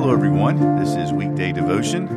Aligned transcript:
Hello, 0.00 0.14
everyone. 0.14 0.78
This 0.78 0.96
is 0.96 1.12
Weekday 1.12 1.52
Devotion. 1.52 2.08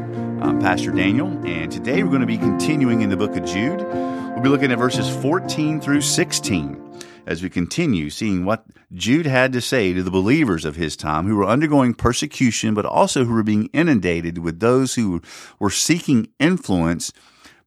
I'm 0.42 0.58
Pastor 0.62 0.92
Daniel, 0.92 1.28
and 1.46 1.70
today 1.70 2.02
we're 2.02 2.12
going 2.12 2.21
to 2.21 2.26
be 2.26 2.38
continuing 2.38 3.02
in 3.02 3.10
the 3.10 3.17
book 3.17 3.36
of 3.36 3.44
Jude. 3.44 3.81
We'll 3.81 4.40
be 4.40 4.47
looking 4.47 4.71
at 4.71 4.78
verses 4.78 5.13
14 5.21 5.81
through 5.81 5.99
16 5.99 6.81
as 7.28 7.44
we 7.44 7.49
continue 7.49 8.10
seeing 8.10 8.46
what 8.46 8.63
Jude 8.94 9.26
had 9.26 9.51
to 9.51 9.60
say 9.60 9.92
to 9.92 10.01
the 10.01 10.10
believers 10.10 10.63
of 10.63 10.78
his 10.78 10.96
time 10.96 11.28
who 11.28 11.35
were 11.35 11.46
undergoing 11.46 11.94
persecution, 11.94 12.74
but 12.74 12.85
also 12.85 13.26
who 13.26 13.33
were 13.33 13.44
being 13.44 13.65
inundated 13.74 14.38
with 14.38 14.62
those 14.62 14.96
who 14.96 15.22
were 15.60 15.70
seeking 15.70 16.30
influence, 16.40 17.12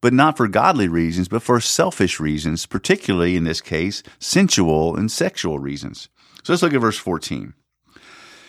but 0.01 0.13
not 0.13 0.35
for 0.35 0.47
godly 0.47 0.87
reasons, 0.87 1.27
but 1.27 1.43
for 1.43 1.59
selfish 1.59 2.19
reasons, 2.19 2.65
particularly 2.65 3.35
in 3.35 3.43
this 3.43 3.61
case, 3.61 4.01
sensual 4.17 4.95
and 4.95 5.11
sexual 5.11 5.59
reasons. 5.59 6.09
So 6.41 6.53
let's 6.53 6.63
look 6.63 6.73
at 6.73 6.81
verse 6.81 6.97
14. 6.97 7.53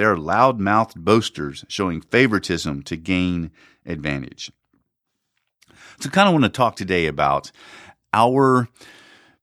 they 0.00 0.06
are 0.06 0.16
loud 0.16 0.58
mouthed 0.58 1.04
boasters 1.04 1.62
showing 1.68 2.00
favoritism 2.00 2.82
to 2.84 2.96
gain 2.96 3.50
advantage. 3.84 4.50
So, 6.00 6.08
kind 6.08 6.26
of 6.26 6.32
want 6.32 6.44
to 6.44 6.48
talk 6.48 6.74
today 6.74 7.06
about 7.06 7.52
our 8.14 8.70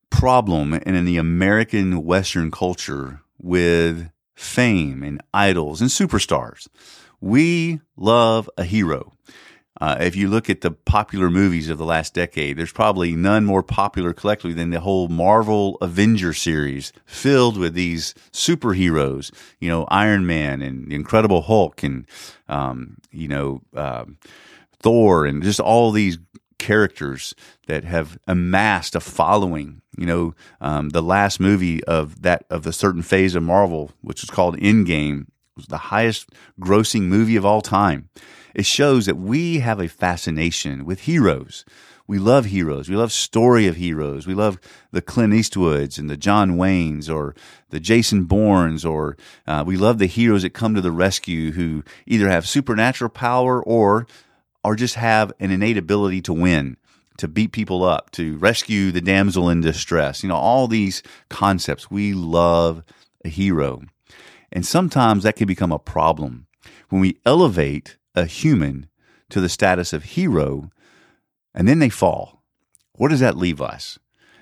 problem 0.10 0.74
and 0.74 0.96
in 0.96 1.06
the 1.06 1.18
American 1.18 2.04
Western 2.04 2.50
culture 2.50 3.22
with 3.40 4.10
fame 4.36 5.04
and 5.04 5.22
idols 5.32 5.80
and 5.80 5.92
superstars. 5.92 6.68
We 7.22 7.82
love 7.96 8.50
a 8.58 8.64
hero. 8.64 9.14
Uh, 9.80 9.98
if 10.00 10.16
you 10.16 10.28
look 10.28 10.50
at 10.50 10.62
the 10.62 10.72
popular 10.72 11.30
movies 11.30 11.70
of 11.70 11.78
the 11.78 11.86
last 11.86 12.14
decade, 12.14 12.58
there's 12.58 12.72
probably 12.72 13.16
none 13.16 13.46
more 13.46 13.64
popular 13.64 14.14
collectively 14.14 14.54
than 14.54 14.72
the 14.72 14.80
whole 14.80 15.08
Marvel 15.08 15.78
Avenger 15.82 16.34
series, 16.34 16.92
filled 17.06 17.58
with 17.58 17.74
these 17.74 18.14
superheroes. 18.32 19.32
You 19.60 19.70
know, 19.70 19.86
Iron 19.90 20.26
Man 20.26 20.62
and 20.62 20.90
the 20.90 20.96
Incredible 20.96 21.44
Hulk, 21.44 21.84
and 21.84 22.08
um, 22.48 22.98
you 23.12 23.28
know, 23.28 23.62
uh, 23.76 24.06
Thor, 24.80 25.26
and 25.26 25.44
just 25.44 25.60
all 25.60 25.92
these 25.92 26.18
characters 26.60 27.36
that 27.68 27.84
have 27.84 28.18
amassed 28.28 28.96
a 28.96 29.00
following. 29.00 29.82
You 29.98 30.06
know, 30.06 30.36
um, 30.60 30.90
the 30.90 31.04
last 31.04 31.40
movie 31.40 31.84
of 31.84 32.22
that 32.24 32.46
of 32.50 32.64
the 32.64 32.74
certain 32.74 33.04
phase 33.04 33.36
of 33.36 33.44
Marvel, 33.44 33.92
which 34.02 34.24
is 34.24 34.30
called 34.30 34.58
Endgame, 34.58 35.28
was 35.58 35.66
the 35.68 35.78
highest 35.78 36.30
grossing 36.60 37.04
movie 37.04 37.36
of 37.36 37.46
all 37.46 37.62
time. 37.62 38.10
It 38.56 38.66
shows 38.66 39.06
that 39.06 39.18
we 39.18 39.60
have 39.60 39.80
a 39.80 39.90
fascination 39.90 40.86
with 40.86 41.02
heroes. 41.02 41.66
We 42.08 42.20
love 42.20 42.46
heroes. 42.46 42.88
We 42.88 42.96
love 42.96 43.12
story 43.12 43.68
of 43.68 43.76
heroes. 43.76 44.26
We 44.26 44.34
love 44.34 44.60
the 44.92 45.02
Clint 45.02 45.34
Eastwoods 45.34 46.00
and 46.00 46.10
the 46.10 46.16
John 46.16 46.52
Waynes 46.52 47.14
or 47.14 47.36
the 47.70 47.82
Jason 47.82 48.24
Bournes, 48.24 48.86
or 48.86 49.18
uh, 49.46 49.66
we 49.68 49.76
love 49.76 49.98
the 49.98 50.06
heroes 50.06 50.44
that 50.44 50.52
come 50.52 50.74
to 50.74 50.82
the 50.82 50.92
rescue 50.92 51.52
who 51.52 51.84
either 52.06 52.30
have 52.30 52.48
supernatural 52.48 53.10
power 53.10 53.62
or 53.62 54.08
or 54.64 54.76
just 54.76 54.96
have 54.96 55.32
an 55.40 55.52
innate 55.52 55.78
ability 55.78 56.22
to 56.22 56.34
win, 56.34 56.78
to 57.18 57.28
beat 57.28 57.52
people 57.52 57.84
up, 57.84 58.12
to 58.12 58.38
rescue 58.38 58.92
the 58.92 59.02
damsel 59.02 59.50
in 59.50 59.62
distress. 59.62 60.24
You 60.24 60.30
know, 60.30 60.36
all 60.36 60.68
these 60.68 61.04
concepts. 61.30 61.92
We 61.92 62.14
love 62.14 62.84
a 63.24 63.30
hero. 63.30 63.82
And 64.52 64.66
sometimes 64.66 65.24
that 65.24 65.36
can 65.36 65.48
become 65.48 65.72
a 65.72 65.80
problem 65.80 66.48
when 66.90 67.02
we 67.02 67.20
elevate 67.26 67.98
a 68.16 68.26
human 68.26 68.88
to 69.30 69.42
the 69.42 69.50
status 69.50 69.94
of 69.94 70.04
hero 70.04 70.72
and 71.54 71.68
then 71.68 71.80
they 71.80 71.90
fall. 71.90 72.44
Where 72.94 73.10
does 73.10 73.20
that 73.20 73.38
leave 73.38 73.62
us? 73.62 74.00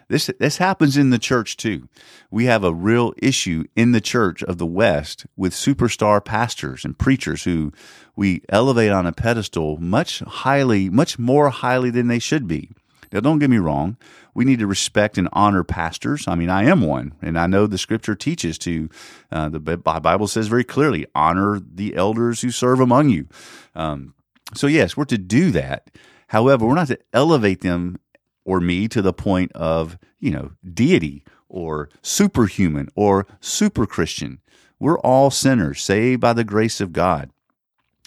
This, 0.07 0.29
this 0.39 0.57
happens 0.57 0.97
in 0.97 1.09
the 1.09 1.17
church 1.17 1.57
too. 1.57 1.89
We 2.29 2.45
have 2.45 2.63
a 2.63 2.73
real 2.73 3.13
issue 3.17 3.65
in 3.75 3.91
the 3.91 4.01
church 4.01 4.43
of 4.43 4.59
the 4.59 4.65
West 4.65 5.25
with 5.35 5.53
superstar 5.53 6.23
pastors 6.23 6.85
and 6.85 6.97
preachers 6.97 7.43
who 7.43 7.73
we 8.15 8.43
elevate 8.49 8.91
on 8.91 9.07
a 9.07 9.11
pedestal 9.11 9.77
much 9.77 10.19
highly, 10.19 10.89
much 10.89 11.17
more 11.17 11.49
highly 11.49 11.89
than 11.89 12.07
they 12.07 12.19
should 12.19 12.47
be. 12.47 12.71
Now, 13.11 13.19
don't 13.19 13.39
get 13.39 13.49
me 13.49 13.57
wrong. 13.57 13.97
We 14.33 14.45
need 14.45 14.59
to 14.59 14.67
respect 14.67 15.17
and 15.17 15.29
honor 15.33 15.63
pastors. 15.63 16.27
I 16.27 16.35
mean, 16.35 16.49
I 16.49 16.63
am 16.65 16.81
one, 16.81 17.13
and 17.21 17.39
I 17.39 17.47
know 17.47 17.67
the 17.67 17.77
scripture 17.77 18.15
teaches 18.15 18.57
to, 18.59 18.89
uh, 19.31 19.49
the 19.49 19.59
Bible 19.59 20.27
says 20.27 20.47
very 20.47 20.63
clearly, 20.63 21.05
honor 21.15 21.59
the 21.59 21.95
elders 21.95 22.41
who 22.41 22.51
serve 22.51 22.79
among 22.79 23.09
you. 23.09 23.27
Um, 23.75 24.13
so, 24.53 24.67
yes, 24.67 24.95
we're 24.95 25.05
to 25.05 25.17
do 25.17 25.51
that. 25.51 25.89
However, 26.27 26.65
we're 26.65 26.75
not 26.75 26.87
to 26.87 26.99
elevate 27.13 27.61
them 27.61 27.99
or 28.43 28.59
me 28.59 28.87
to 28.89 29.01
the 29.01 29.13
point 29.13 29.51
of, 29.53 29.97
you 30.19 30.31
know, 30.31 30.51
deity 30.73 31.23
or 31.49 31.89
superhuman 32.01 32.89
or 32.95 33.25
super 33.39 33.85
Christian. 33.85 34.39
We're 34.79 34.99
all 34.99 35.31
sinners, 35.31 35.81
saved 35.81 36.21
by 36.21 36.33
the 36.33 36.43
grace 36.43 36.81
of 36.81 36.93
God. 36.93 37.31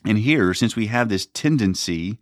And 0.04 0.18
here, 0.18 0.54
since 0.54 0.76
we 0.76 0.86
have 0.86 1.08
this 1.08 1.26
tendency 1.26 2.18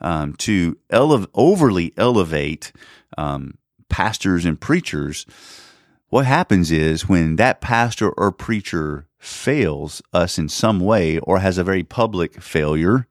um, 0.00 0.34
to 0.34 0.76
ele- 0.90 1.26
overly 1.34 1.92
elevate 1.96 2.72
um, 3.16 3.58
pastors 3.88 4.44
and 4.44 4.60
preachers, 4.60 5.26
what 6.08 6.26
happens 6.26 6.70
is 6.70 7.08
when 7.08 7.36
that 7.36 7.60
pastor 7.60 8.10
or 8.10 8.30
preacher 8.30 9.06
fails 9.18 10.02
us 10.12 10.38
in 10.38 10.48
some 10.48 10.80
way 10.80 11.18
or 11.18 11.38
has 11.40 11.58
a 11.58 11.64
very 11.64 11.82
public 11.82 12.40
failure, 12.40 13.06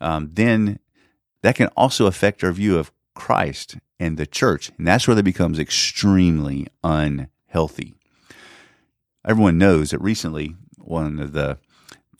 um, 0.00 0.30
then 0.32 0.78
that 1.42 1.54
can 1.54 1.68
also 1.68 2.06
affect 2.06 2.44
our 2.44 2.52
view 2.52 2.78
of 2.78 2.92
Christ 3.14 3.78
and 3.98 4.16
the 4.16 4.26
church. 4.26 4.70
And 4.76 4.86
that's 4.86 5.06
where 5.06 5.14
that 5.14 5.22
becomes 5.22 5.58
extremely 5.58 6.66
unhealthy. 6.82 7.94
Everyone 9.26 9.56
knows 9.56 9.90
that 9.90 10.00
recently 10.00 10.54
one 10.78 11.18
of 11.18 11.32
the 11.32 11.58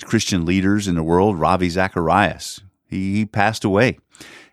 Christian 0.04 0.44
leaders 0.44 0.88
in 0.88 0.94
the 0.94 1.02
world, 1.02 1.38
Ravi 1.38 1.68
Zacharias, 1.68 2.60
he 2.94 3.26
passed 3.26 3.64
away. 3.64 3.98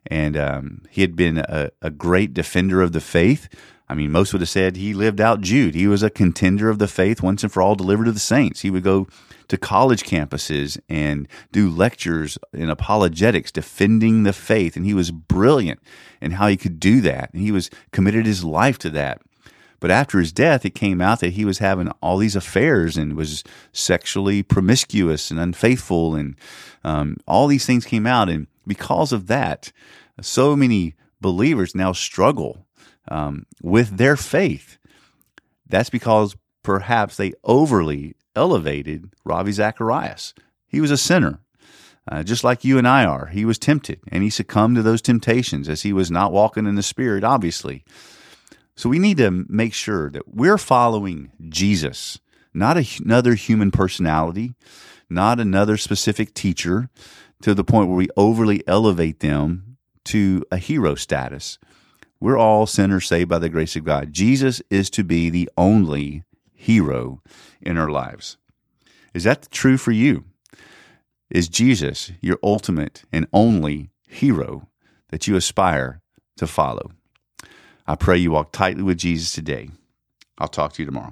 And 0.08 0.36
um, 0.36 0.82
he 0.90 1.02
had 1.02 1.16
been 1.16 1.38
a, 1.38 1.70
a 1.82 1.92
great 1.92 2.34
defender 2.34 2.82
of 2.82 2.92
the 2.92 3.00
faith. 3.00 3.48
I 3.88 3.94
mean, 3.94 4.12
most 4.12 4.34
would 4.34 4.42
have 4.42 4.50
said 4.50 4.78
he 4.78 4.94
lived 4.94 5.20
out 5.20 5.42
Jude. 5.42 5.76
He 5.76 5.88
was 5.88 6.02
a 6.02 6.10
contender 6.10 6.70
of 6.70 6.80
the 6.80 6.88
faith 6.88 7.22
once 7.22 7.44
and 7.44 7.52
for 7.52 7.62
all, 7.62 7.76
delivered 7.76 8.06
to 8.06 8.12
the 8.12 8.20
saints. 8.20 8.62
He 8.62 8.72
would 8.72 8.84
go 8.84 9.08
to 9.50 9.58
college 9.58 10.04
campuses 10.04 10.80
and 10.88 11.28
do 11.52 11.70
lectures 11.70 12.38
in 12.54 12.70
apologetics, 12.70 13.52
defending 13.52 14.24
the 14.24 14.34
faith. 14.34 14.78
And 14.78 14.86
he 14.86 14.94
was 14.94 15.12
brilliant 15.12 15.82
in 16.22 16.32
how 16.32 16.48
he 16.48 16.56
could 16.56 16.80
do 16.80 17.02
that. 17.02 17.34
And 17.34 17.42
he 17.42 17.52
was 17.52 17.70
committed 17.92 18.26
his 18.26 18.46
life 18.46 18.78
to 18.80 18.90
that. 18.92 19.22
But 19.82 19.92
after 19.92 20.20
his 20.20 20.32
death, 20.32 20.64
it 20.64 20.76
came 20.76 21.02
out 21.02 21.20
that 21.20 21.34
he 21.34 21.44
was 21.44 21.58
having 21.58 21.90
all 22.02 22.18
these 22.18 22.36
affairs 22.36 22.96
and 22.96 23.18
was 23.18 23.44
sexually 23.74 24.44
promiscuous 24.44 25.32
and 25.32 25.40
unfaithful, 25.40 26.16
and 26.16 26.38
um, 26.86 27.18
all 27.28 27.48
these 27.48 27.66
things 27.66 27.84
came 27.84 28.06
out. 28.08 28.30
And 28.30 28.48
because 28.66 29.12
of 29.12 29.26
that, 29.28 29.74
so 30.22 30.56
many 30.56 30.94
believers 31.20 31.74
now 31.74 31.94
struggle 31.94 32.68
um, 33.10 33.48
with 33.62 33.98
their 33.98 34.16
faith. 34.16 34.78
That's 35.68 35.90
because 35.90 36.36
perhaps 36.62 37.18
they 37.18 37.34
overly 37.44 38.14
elevated 38.36 39.12
Ravi 39.26 39.52
Zacharias. 39.52 40.36
He 40.68 40.80
was 40.80 40.92
a 40.92 40.98
sinner, 40.98 41.40
uh, 42.08 42.22
just 42.22 42.44
like 42.44 42.64
you 42.64 42.78
and 42.78 42.88
I 42.88 43.06
are. 43.06 43.28
He 43.28 43.46
was 43.46 43.58
tempted 43.58 44.00
and 44.10 44.22
he 44.22 44.30
succumbed 44.30 44.76
to 44.76 44.84
those 44.84 45.02
temptations 45.02 45.68
as 45.68 45.82
he 45.82 45.92
was 45.92 46.12
not 46.12 46.32
walking 46.32 46.68
in 46.68 46.76
the 46.76 46.84
Spirit, 46.84 47.24
obviously. 47.24 47.84
So 48.82 48.90
we 48.90 48.98
need 48.98 49.18
to 49.18 49.46
make 49.48 49.76
sure 49.76 50.10
that 50.10 50.34
we're 50.34 50.58
following 50.58 51.32
Jesus, 51.50 52.18
not 52.52 52.78
a, 52.78 52.88
another 53.06 53.36
human 53.36 53.70
personality, 53.70 54.56
not 55.08 55.40
another 55.40 55.78
specific 55.78 56.34
teacher, 56.34 56.90
to 57.44 57.54
the 57.54 57.64
point 57.64 57.90
where 57.90 57.98
we 57.98 58.10
overly 58.18 58.64
elevate 58.66 59.20
them 59.20 59.78
to 60.06 60.44
a 60.52 60.58
hero 60.58 60.96
status. 60.96 61.60
We're 62.20 62.40
all 62.40 62.66
sinners 62.66 63.06
saved 63.06 63.30
by 63.30 63.38
the 63.38 63.50
grace 63.50 63.76
of 63.76 63.84
God. 63.84 64.14
Jesus 64.14 64.64
is 64.72 64.90
to 64.90 65.04
be 65.04 65.30
the 65.30 65.48
only 65.56 66.24
hero 66.52 67.22
in 67.62 67.78
our 67.78 67.92
lives. 67.92 68.38
Is 69.14 69.26
that 69.26 69.52
true 69.52 69.78
for 69.78 69.92
you? 69.92 70.24
Is 71.30 71.48
Jesus 71.50 72.14
your 72.20 72.40
ultimate 72.42 73.04
and 73.14 73.28
only 73.32 73.92
hero 74.08 74.70
that 75.10 75.28
you 75.28 75.36
aspire 75.36 76.02
to 76.38 76.48
follow? 76.48 76.94
I 77.88 77.96
pray 77.96 78.18
you 78.18 78.32
walk 78.32 78.52
tightly 78.52 78.84
with 78.84 78.98
Jesus 79.00 79.34
today. 79.34 79.70
I'll 80.38 80.48
talk 80.48 80.74
to 80.74 80.82
you 80.82 80.86
tomorrow. 80.86 81.00